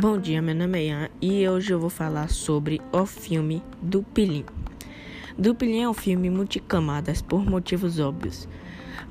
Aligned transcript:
Bom 0.00 0.18
dia, 0.18 0.42
meu 0.42 0.56
nome 0.56 0.80
é 0.80 0.86
Ian 0.86 1.08
e 1.22 1.48
hoje 1.48 1.72
eu 1.72 1.78
vou 1.78 1.88
falar 1.88 2.28
sobre 2.28 2.82
o 2.92 3.06
filme 3.06 3.62
Dupilim. 3.80 4.44
Dupilim 5.38 5.82
é 5.82 5.88
um 5.88 5.94
filme 5.94 6.28
multicamadas 6.28 7.22
por 7.22 7.48
motivos 7.48 8.00
óbvios. 8.00 8.48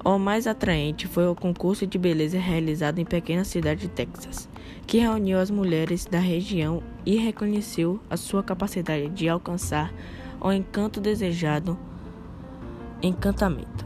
O 0.04 0.18
mais 0.20 0.46
atraente 0.46 1.08
foi 1.08 1.26
o 1.26 1.36
concurso 1.36 1.88
de 1.88 1.98
beleza 1.98 2.38
realizado 2.38 3.00
em 3.00 3.06
pequena 3.06 3.46
cidade 3.46 3.84
de 3.84 3.88
Texas, 3.88 4.50
que 4.86 4.98
reuniu 4.98 5.40
as 5.40 5.50
mulheres 5.50 6.06
da 6.06 6.20
região 6.20 6.84
e 7.06 7.16
reconheceu 7.16 7.98
a 8.10 8.18
sua 8.18 8.44
capacidade 8.44 9.08
de 9.08 9.30
alcançar 9.30 9.94
o 10.42 10.52
encanto 10.52 11.00
desejado 11.00 11.80
encantamento. 13.02 13.86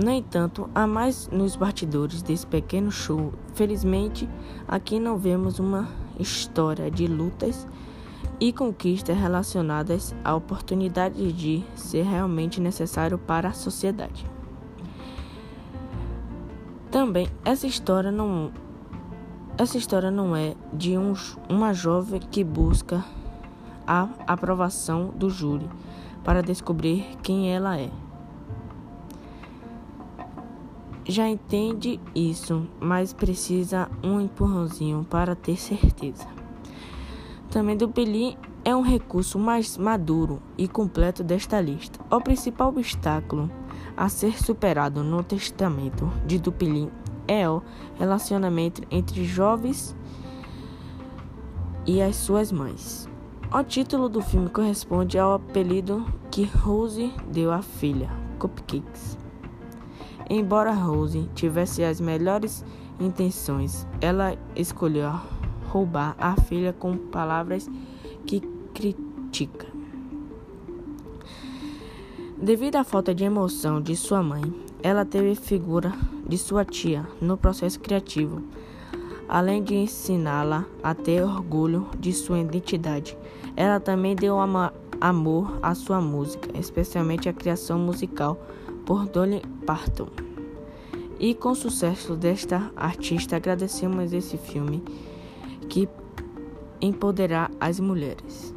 No 0.00 0.10
entanto, 0.10 0.70
há 0.74 0.86
mais 0.86 1.28
nos 1.28 1.56
bastidores 1.56 2.22
desse 2.22 2.46
pequeno 2.46 2.90
show. 2.90 3.32
Felizmente, 3.54 4.28
aqui 4.66 4.98
não 4.98 5.16
vemos 5.16 5.60
uma 5.60 5.88
história 6.18 6.90
de 6.90 7.06
lutas 7.06 7.66
e 8.40 8.52
conquistas 8.52 9.16
relacionadas 9.16 10.14
à 10.24 10.34
oportunidade 10.34 11.32
de 11.32 11.64
ser 11.74 12.02
realmente 12.04 12.60
necessário 12.60 13.18
para 13.18 13.48
a 13.48 13.52
sociedade. 13.52 14.26
Também 16.90 17.28
essa 17.44 17.66
história 17.66 18.10
não 18.10 18.52
essa 19.56 19.78
história 19.78 20.10
não 20.10 20.34
é 20.34 20.54
de 20.72 20.98
um, 20.98 21.12
uma 21.48 21.72
jovem 21.72 22.20
que 22.20 22.42
busca 22.42 23.04
a 23.86 24.08
aprovação 24.26 25.12
do 25.14 25.30
júri 25.30 25.68
para 26.24 26.42
descobrir 26.42 27.04
quem 27.22 27.54
ela 27.54 27.78
é 27.78 27.90
já 31.06 31.28
entende 31.28 32.00
isso, 32.14 32.66
mas 32.80 33.12
precisa 33.12 33.90
um 34.02 34.20
empurrãozinho 34.20 35.06
para 35.08 35.34
ter 35.34 35.56
certeza. 35.56 36.26
Também 37.50 37.76
Dupelim 37.76 38.36
é 38.64 38.74
um 38.74 38.80
recurso 38.80 39.38
mais 39.38 39.76
maduro 39.76 40.40
e 40.56 40.66
completo 40.66 41.22
desta 41.22 41.60
lista. 41.60 42.00
O 42.10 42.20
principal 42.20 42.68
obstáculo 42.68 43.50
a 43.96 44.08
ser 44.08 44.42
superado 44.42 45.04
no 45.04 45.22
testamento 45.22 46.10
de 46.26 46.38
Dupelim 46.38 46.90
é 47.28 47.48
o 47.48 47.62
relacionamento 47.96 48.82
entre 48.90 49.24
jovens 49.24 49.94
e 51.86 52.00
as 52.00 52.16
suas 52.16 52.50
mães. 52.50 53.08
O 53.52 53.62
título 53.62 54.08
do 54.08 54.20
filme 54.20 54.48
corresponde 54.48 55.18
ao 55.18 55.34
apelido 55.34 56.04
que 56.30 56.44
Rose 56.44 57.12
deu 57.30 57.52
à 57.52 57.62
filha, 57.62 58.10
Cupcakes. 58.38 59.23
Embora 60.28 60.72
Rose 60.72 61.28
tivesse 61.34 61.84
as 61.84 62.00
melhores 62.00 62.64
intenções, 62.98 63.86
ela 64.00 64.36
escolheu 64.56 65.12
roubar 65.68 66.14
a 66.18 66.34
filha 66.40 66.72
com 66.72 66.96
palavras 66.96 67.68
que 68.26 68.40
critica. 68.72 69.66
Devido 72.40 72.76
à 72.76 72.84
falta 72.84 73.14
de 73.14 73.24
emoção 73.24 73.80
de 73.80 73.96
sua 73.96 74.22
mãe, 74.22 74.42
ela 74.82 75.04
teve 75.04 75.34
figura 75.34 75.92
de 76.26 76.36
sua 76.36 76.64
tia 76.64 77.06
no 77.20 77.36
processo 77.36 77.80
criativo, 77.80 78.42
além 79.28 79.62
de 79.62 79.74
ensiná-la 79.74 80.66
a 80.82 80.94
ter 80.94 81.22
orgulho 81.22 81.88
de 81.98 82.12
sua 82.12 82.38
identidade. 82.38 83.16
Ela 83.56 83.80
também 83.80 84.14
deu 84.14 84.38
amor 85.00 85.58
à 85.62 85.74
sua 85.74 86.00
música, 86.00 86.50
especialmente 86.58 87.28
a 87.28 87.32
criação 87.32 87.78
musical 87.78 88.38
por 88.86 89.06
Dolly 89.06 89.42
Parton. 89.66 90.08
E 91.18 91.34
com 91.34 91.50
o 91.50 91.54
sucesso 91.54 92.14
desta 92.14 92.70
artista, 92.76 93.36
agradecemos 93.36 94.12
esse 94.12 94.36
filme 94.36 94.82
que 95.68 95.88
empoderar 96.80 97.50
as 97.60 97.80
mulheres. 97.80 98.53